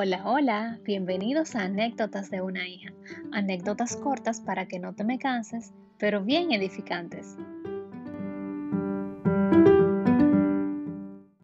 [0.00, 2.92] Hola, hola, bienvenidos a Anécdotas de una hija.
[3.32, 7.36] Anécdotas cortas para que no te me canses, pero bien edificantes.